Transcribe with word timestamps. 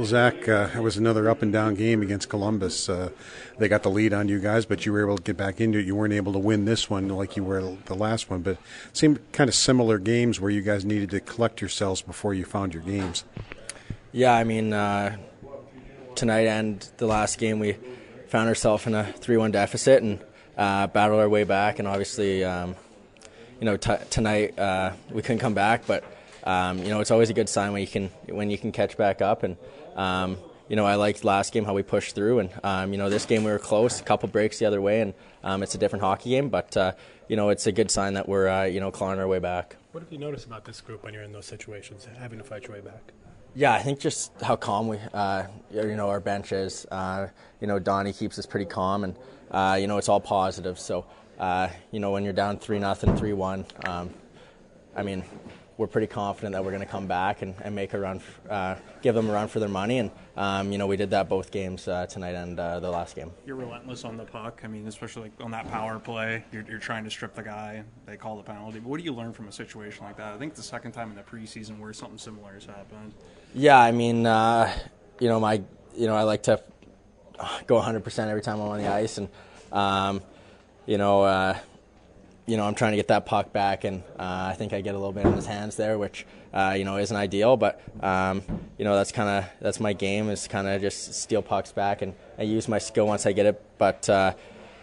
Well, 0.00 0.06
Zach, 0.06 0.48
uh, 0.48 0.70
it 0.74 0.80
was 0.80 0.96
another 0.96 1.28
up 1.28 1.42
and 1.42 1.52
down 1.52 1.74
game 1.74 2.00
against 2.00 2.30
Columbus. 2.30 2.88
Uh, 2.88 3.10
they 3.58 3.68
got 3.68 3.82
the 3.82 3.90
lead 3.90 4.14
on 4.14 4.28
you 4.28 4.38
guys, 4.38 4.64
but 4.64 4.86
you 4.86 4.94
were 4.94 5.02
able 5.02 5.18
to 5.18 5.22
get 5.22 5.36
back 5.36 5.60
into 5.60 5.78
it. 5.78 5.84
You 5.84 5.94
weren't 5.94 6.14
able 6.14 6.32
to 6.32 6.38
win 6.38 6.64
this 6.64 6.88
one 6.88 7.06
like 7.08 7.36
you 7.36 7.44
were 7.44 7.76
the 7.84 7.94
last 7.94 8.30
one, 8.30 8.40
but 8.40 8.52
it 8.52 8.58
seemed 8.94 9.20
kind 9.32 9.46
of 9.48 9.54
similar 9.54 9.98
games 9.98 10.40
where 10.40 10.50
you 10.50 10.62
guys 10.62 10.86
needed 10.86 11.10
to 11.10 11.20
collect 11.20 11.60
yourselves 11.60 12.00
before 12.00 12.32
you 12.32 12.46
found 12.46 12.72
your 12.72 12.82
games. 12.82 13.24
Yeah, 14.10 14.32
I 14.32 14.42
mean, 14.42 14.72
uh, 14.72 15.18
tonight 16.14 16.46
and 16.46 16.80
the 16.96 17.06
last 17.06 17.38
game, 17.38 17.58
we 17.58 17.76
found 18.28 18.48
ourselves 18.48 18.86
in 18.86 18.94
a 18.94 19.04
3 19.04 19.36
1 19.36 19.50
deficit 19.50 20.02
and 20.02 20.18
uh, 20.56 20.86
battled 20.86 21.20
our 21.20 21.28
way 21.28 21.44
back. 21.44 21.78
And 21.78 21.86
obviously, 21.86 22.42
um, 22.42 22.74
you 23.60 23.66
know, 23.66 23.76
t- 23.76 23.92
tonight 24.08 24.58
uh, 24.58 24.92
we 25.10 25.20
couldn't 25.20 25.40
come 25.40 25.52
back, 25.52 25.86
but 25.86 26.04
um, 26.44 26.78
you 26.78 26.88
know, 26.88 27.00
it's 27.00 27.10
always 27.10 27.30
a 27.30 27.34
good 27.34 27.48
sign 27.48 27.72
when 27.72 27.80
you 27.80 27.88
can 27.88 28.08
when 28.28 28.50
you 28.50 28.58
can 28.58 28.72
catch 28.72 28.96
back 28.96 29.22
up. 29.22 29.42
And 29.42 29.56
um, 29.96 30.36
you 30.68 30.76
know, 30.76 30.86
I 30.86 30.94
liked 30.94 31.24
last 31.24 31.52
game 31.52 31.64
how 31.64 31.74
we 31.74 31.82
pushed 31.82 32.14
through, 32.14 32.38
and 32.40 32.50
um, 32.62 32.92
you 32.92 32.98
know, 32.98 33.10
this 33.10 33.26
game 33.26 33.44
we 33.44 33.50
were 33.50 33.58
close, 33.58 34.00
a 34.00 34.04
couple 34.04 34.28
breaks 34.28 34.58
the 34.58 34.66
other 34.66 34.80
way, 34.80 35.00
and 35.00 35.14
um, 35.42 35.62
it's 35.62 35.74
a 35.74 35.78
different 35.78 36.04
hockey 36.04 36.30
game, 36.30 36.48
but 36.48 36.76
uh, 36.76 36.92
you 37.28 37.36
know, 37.36 37.48
it's 37.48 37.66
a 37.66 37.72
good 37.72 37.90
sign 37.90 38.14
that 38.14 38.28
we're 38.28 38.48
uh, 38.48 38.64
you 38.64 38.80
know 38.80 38.90
clawing 38.90 39.18
our 39.18 39.26
way 39.28 39.38
back. 39.38 39.76
What 39.92 40.02
have 40.04 40.12
you 40.12 40.18
noticed 40.18 40.46
about 40.46 40.64
this 40.64 40.80
group 40.80 41.02
when 41.02 41.12
you're 41.12 41.24
in 41.24 41.32
those 41.32 41.46
situations, 41.46 42.06
having 42.18 42.38
to 42.38 42.44
fight 42.44 42.68
your 42.68 42.76
way 42.76 42.80
back? 42.80 43.12
Yeah, 43.54 43.72
I 43.72 43.80
think 43.80 43.98
just 43.98 44.30
how 44.40 44.54
calm 44.54 44.86
we, 44.86 44.98
uh, 45.12 45.44
you 45.72 45.96
know, 45.96 46.08
our 46.08 46.20
bench 46.20 46.52
is. 46.52 46.86
Uh, 46.90 47.28
you 47.60 47.66
know, 47.66 47.80
Donnie 47.80 48.12
keeps 48.12 48.38
us 48.38 48.46
pretty 48.46 48.66
calm, 48.66 49.02
and 49.02 49.16
uh, 49.50 49.76
you 49.80 49.88
know, 49.88 49.98
it's 49.98 50.08
all 50.08 50.20
positive. 50.20 50.78
So, 50.78 51.04
uh, 51.38 51.68
you 51.90 51.98
know, 51.98 52.12
when 52.12 52.22
you're 52.22 52.32
down 52.32 52.58
three 52.58 52.78
nothing, 52.78 53.16
three 53.16 53.32
one, 53.32 53.66
um, 53.84 54.10
I 54.94 55.02
mean, 55.02 55.24
we're 55.80 55.86
pretty 55.86 56.06
confident 56.06 56.52
that 56.52 56.62
we're 56.62 56.70
going 56.70 56.82
to 56.82 56.86
come 56.86 57.06
back 57.06 57.40
and, 57.40 57.54
and 57.62 57.74
make 57.74 57.94
a 57.94 57.98
run, 57.98 58.20
uh, 58.50 58.74
give 59.00 59.14
them 59.14 59.30
a 59.30 59.32
run 59.32 59.48
for 59.48 59.60
their 59.60 59.68
money. 59.68 59.96
And, 59.96 60.10
um, 60.36 60.70
you 60.70 60.76
know, 60.76 60.86
we 60.86 60.98
did 60.98 61.08
that 61.10 61.26
both 61.26 61.50
games 61.50 61.88
uh, 61.88 62.04
tonight 62.04 62.34
and 62.34 62.60
uh, 62.60 62.80
the 62.80 62.90
last 62.90 63.16
game. 63.16 63.32
You're 63.46 63.56
relentless 63.56 64.04
on 64.04 64.18
the 64.18 64.26
puck. 64.26 64.60
I 64.62 64.66
mean, 64.66 64.86
especially 64.86 65.32
on 65.40 65.50
that 65.52 65.70
power 65.70 65.98
play, 65.98 66.44
you're, 66.52 66.66
you're 66.68 66.78
trying 66.78 67.02
to 67.04 67.10
strip 67.10 67.34
the 67.34 67.42
guy. 67.42 67.82
They 68.04 68.18
call 68.18 68.36
the 68.36 68.42
penalty. 68.42 68.78
But 68.78 68.90
what 68.90 68.98
do 68.98 69.04
you 69.04 69.14
learn 69.14 69.32
from 69.32 69.48
a 69.48 69.52
situation 69.52 70.04
like 70.04 70.18
that? 70.18 70.34
I 70.34 70.36
think 70.36 70.54
the 70.54 70.62
second 70.62 70.92
time 70.92 71.08
in 71.08 71.16
the 71.16 71.22
preseason 71.22 71.78
where 71.78 71.94
something 71.94 72.18
similar 72.18 72.52
has 72.52 72.66
happened. 72.66 73.14
Yeah, 73.54 73.78
I 73.80 73.90
mean, 73.90 74.26
uh, 74.26 74.70
you 75.18 75.28
know, 75.28 75.40
my, 75.40 75.62
you 75.96 76.06
know, 76.06 76.14
I 76.14 76.24
like 76.24 76.42
to 76.42 76.62
go 77.66 77.80
100% 77.80 78.28
every 78.28 78.42
time 78.42 78.60
I'm 78.60 78.68
on 78.68 78.78
the 78.80 78.88
ice. 78.88 79.16
And, 79.16 79.30
um, 79.72 80.20
you 80.84 80.98
know, 80.98 81.22
uh, 81.22 81.58
you 82.50 82.56
know, 82.56 82.64
I'm 82.64 82.74
trying 82.74 82.90
to 82.90 82.96
get 82.96 83.08
that 83.08 83.26
puck 83.26 83.52
back, 83.52 83.84
and 83.84 84.02
uh, 84.18 84.48
I 84.50 84.54
think 84.54 84.72
I 84.72 84.80
get 84.80 84.96
a 84.96 84.98
little 84.98 85.12
bit 85.12 85.24
in 85.24 85.34
his 85.34 85.46
hands 85.46 85.76
there, 85.76 85.96
which 85.98 86.26
uh, 86.52 86.74
you 86.76 86.84
know 86.84 86.96
isn't 86.96 87.16
ideal. 87.16 87.56
But 87.56 87.80
um, 88.02 88.42
you 88.76 88.84
know, 88.84 88.96
that's 88.96 89.12
kind 89.12 89.28
of 89.28 89.50
that's 89.60 89.78
my 89.78 89.92
game 89.92 90.28
is 90.28 90.48
kind 90.48 90.66
of 90.66 90.80
just 90.80 91.14
steal 91.14 91.42
pucks 91.42 91.70
back, 91.70 92.02
and 92.02 92.12
I 92.38 92.42
use 92.42 92.66
my 92.66 92.78
skill 92.78 93.06
once 93.06 93.24
I 93.24 93.30
get 93.30 93.46
it. 93.46 93.62
But 93.78 94.08
uh, 94.08 94.34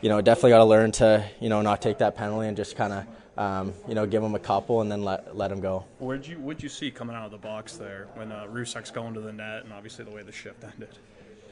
you 0.00 0.08
know, 0.08 0.22
definitely 0.22 0.50
got 0.52 0.58
to 0.58 0.64
learn 0.64 0.90
to 0.92 1.22
you 1.38 1.50
know 1.50 1.60
not 1.60 1.82
take 1.82 1.98
that 1.98 2.16
penalty 2.16 2.48
and 2.48 2.56
just 2.56 2.76
kind 2.76 2.94
of 2.94 3.38
um, 3.38 3.74
you 3.86 3.94
know 3.94 4.06
give 4.06 4.22
him 4.22 4.34
a 4.34 4.38
couple 4.38 4.80
and 4.80 4.90
then 4.90 5.02
let 5.02 5.36
let 5.36 5.52
him 5.52 5.60
go. 5.60 5.84
Where'd 5.98 6.26
you 6.26 6.38
what'd 6.38 6.62
you 6.62 6.70
see 6.70 6.90
coming 6.90 7.14
out 7.14 7.26
of 7.26 7.30
the 7.30 7.36
box 7.36 7.76
there 7.76 8.08
when 8.14 8.32
uh, 8.32 8.46
Rusak's 8.50 8.90
going 8.90 9.12
to 9.12 9.20
the 9.20 9.34
net, 9.34 9.64
and 9.64 9.72
obviously 9.74 10.06
the 10.06 10.12
way 10.12 10.22
the 10.22 10.32
shift 10.32 10.64
ended? 10.64 10.96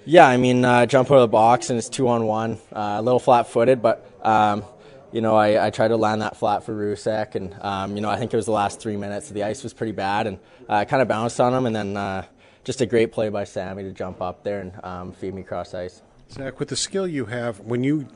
Yeah, 0.06 0.26
I 0.26 0.38
mean, 0.38 0.64
uh, 0.64 0.86
jump 0.86 1.10
out 1.10 1.16
of 1.16 1.20
the 1.20 1.28
box 1.28 1.68
and 1.68 1.78
it's 1.78 1.90
two 1.90 2.08
on 2.08 2.24
one, 2.24 2.54
uh, 2.72 2.96
a 2.98 3.02
little 3.02 3.20
flat 3.20 3.46
footed, 3.46 3.82
but. 3.82 4.06
Um, 4.24 4.64
you 5.12 5.20
know, 5.20 5.36
I, 5.36 5.66
I 5.66 5.70
tried 5.70 5.88
to 5.88 5.96
land 5.96 6.22
that 6.22 6.36
flat 6.36 6.64
for 6.64 6.74
Rusek, 6.74 7.34
and 7.34 7.54
um, 7.60 7.96
you 7.96 8.02
know, 8.02 8.10
I 8.10 8.16
think 8.16 8.32
it 8.32 8.36
was 8.36 8.46
the 8.46 8.52
last 8.52 8.80
three 8.80 8.96
minutes. 8.96 9.30
The 9.30 9.44
ice 9.44 9.62
was 9.62 9.72
pretty 9.72 9.92
bad, 9.92 10.26
and 10.26 10.38
I 10.68 10.82
uh, 10.82 10.84
kind 10.84 11.02
of 11.02 11.08
bounced 11.08 11.40
on 11.40 11.54
him, 11.54 11.66
and 11.66 11.74
then 11.74 11.96
uh, 11.96 12.24
just 12.64 12.80
a 12.80 12.86
great 12.86 13.12
play 13.12 13.28
by 13.28 13.44
Sammy 13.44 13.82
to 13.84 13.92
jump 13.92 14.20
up 14.20 14.44
there 14.44 14.60
and 14.60 14.84
um, 14.84 15.12
feed 15.12 15.34
me 15.34 15.42
cross 15.42 15.74
ice. 15.74 16.02
Zach, 16.30 16.60
with 16.60 16.68
the 16.68 16.76
skill 16.76 17.06
you 17.06 17.24
have, 17.26 17.60
when 17.60 17.84
you 17.84 18.06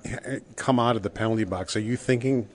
come 0.57 0.79
out 0.79 0.97
of 0.97 1.03
the 1.03 1.09
penalty 1.09 1.45
box, 1.45 1.77
are 1.77 1.81
you 1.81 1.97
thinking 1.97 2.47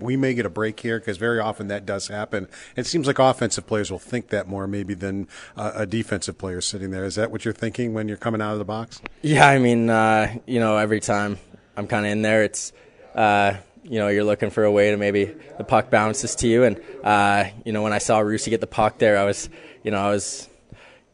we 0.00 0.16
may 0.16 0.34
get 0.34 0.46
a 0.46 0.50
break 0.50 0.80
here? 0.80 0.98
Because 0.98 1.16
very 1.16 1.38
often 1.38 1.68
that 1.68 1.86
does 1.86 2.08
happen. 2.08 2.48
It 2.74 2.86
seems 2.86 3.06
like 3.06 3.20
offensive 3.20 3.68
players 3.68 3.90
will 3.90 4.00
think 4.00 4.28
that 4.28 4.48
more 4.48 4.66
maybe 4.66 4.94
than 4.94 5.28
uh, 5.56 5.72
a 5.76 5.86
defensive 5.86 6.38
player 6.38 6.60
sitting 6.60 6.90
there. 6.90 7.04
Is 7.04 7.14
that 7.14 7.30
what 7.30 7.44
you're 7.44 7.54
thinking 7.54 7.94
when 7.94 8.08
you're 8.08 8.16
coming 8.16 8.42
out 8.42 8.54
of 8.54 8.58
the 8.58 8.64
box? 8.64 9.00
Yeah, 9.22 9.46
I 9.46 9.60
mean, 9.60 9.88
uh, 9.88 10.34
you 10.44 10.58
know, 10.58 10.76
every 10.76 11.00
time 11.00 11.38
I'm 11.76 11.86
kind 11.86 12.04
of 12.04 12.10
in 12.10 12.22
there, 12.22 12.42
it's 12.42 12.72
uh, 13.14 13.54
you 13.88 13.98
know 13.98 14.08
you're 14.08 14.24
looking 14.24 14.50
for 14.50 14.64
a 14.64 14.70
way 14.70 14.90
to 14.90 14.96
maybe 14.96 15.24
the 15.58 15.64
puck 15.64 15.90
bounces 15.90 16.34
to 16.36 16.48
you. 16.48 16.64
And 16.64 16.80
uh, 17.04 17.44
you 17.64 17.72
know 17.72 17.82
when 17.82 17.92
I 17.92 17.98
saw 17.98 18.20
Rusey 18.20 18.50
get 18.50 18.60
the 18.60 18.66
puck 18.66 18.98
there, 18.98 19.18
I 19.18 19.24
was 19.24 19.48
you 19.82 19.90
know 19.90 19.98
I 19.98 20.10
was 20.10 20.48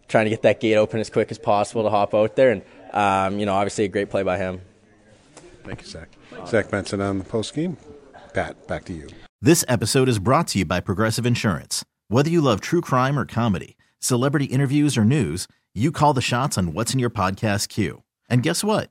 trying 0.09 0.27
to 0.27 0.31
get 0.31 0.43
that 0.43 0.61
gate 0.61 0.77
open 0.77 1.01
as 1.01 1.11
quick 1.11 1.31
as 1.31 1.39
possible 1.39 1.85
to 1.85 1.91
hop 1.91 2.15
out 2.15 2.37
there. 2.37 2.51
And 2.51 2.63
um, 2.93 3.39
you 3.39 3.47
know 3.47 3.55
obviously 3.55 3.85
a 3.85 3.89
great 3.89 4.11
play 4.11 4.23
by 4.23 4.39
him. 4.39 4.61
Thank 5.65 5.83
you, 5.83 5.87
Zach. 5.87 6.09
Zach 6.47 6.71
Benson 6.71 7.01
on 7.01 7.19
the 7.19 7.25
post 7.25 7.55
game. 7.55 7.77
Pat, 8.35 8.67
back 8.67 8.85
to 8.87 8.93
you. 8.93 9.09
This 9.41 9.65
episode 9.69 10.09
is 10.09 10.19
brought 10.19 10.49
to 10.49 10.61
you 10.61 10.65
by 10.65 10.81
Progressive 10.81 11.27
Insurance. 11.27 11.85
Whether 12.09 12.31
you 12.31 12.41
love 12.41 12.61
true 12.61 12.81
crime 12.81 13.19
or 13.19 13.27
comedy, 13.27 13.77
celebrity 13.99 14.47
interviews 14.47 14.97
or 14.97 15.05
news, 15.05 15.49
you 15.75 15.91
call 15.91 16.13
the 16.15 16.21
shots 16.21 16.57
on 16.59 16.73
what's 16.73 16.93
in 16.93 16.99
your 16.99 17.11
podcast 17.11 17.69
queue. 17.69 18.03
And 18.29 18.43
guess 18.43 18.63
what? 18.63 18.91